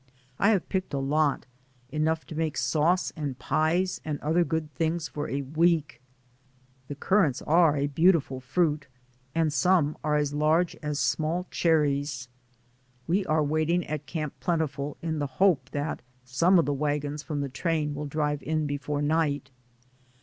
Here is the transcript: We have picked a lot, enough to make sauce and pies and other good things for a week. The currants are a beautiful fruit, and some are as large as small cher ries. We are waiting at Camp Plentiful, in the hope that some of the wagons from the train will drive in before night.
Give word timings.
We 0.39 0.47
have 0.47 0.67
picked 0.67 0.95
a 0.95 0.97
lot, 0.97 1.45
enough 1.91 2.25
to 2.25 2.33
make 2.35 2.57
sauce 2.57 3.13
and 3.15 3.37
pies 3.37 4.01
and 4.03 4.19
other 4.21 4.43
good 4.43 4.73
things 4.73 5.07
for 5.07 5.29
a 5.29 5.43
week. 5.43 6.01
The 6.87 6.95
currants 6.95 7.43
are 7.43 7.77
a 7.77 7.85
beautiful 7.85 8.39
fruit, 8.39 8.87
and 9.35 9.53
some 9.53 9.95
are 10.03 10.15
as 10.15 10.33
large 10.33 10.75
as 10.81 10.97
small 10.99 11.45
cher 11.51 11.81
ries. 11.81 12.29
We 13.05 13.27
are 13.27 13.43
waiting 13.43 13.85
at 13.85 14.07
Camp 14.07 14.33
Plentiful, 14.39 14.97
in 15.03 15.19
the 15.19 15.27
hope 15.37 15.69
that 15.69 16.01
some 16.25 16.57
of 16.57 16.65
the 16.65 16.73
wagons 16.73 17.21
from 17.21 17.41
the 17.41 17.47
train 17.47 17.93
will 17.93 18.07
drive 18.07 18.41
in 18.41 18.65
before 18.65 19.03
night. 19.03 19.51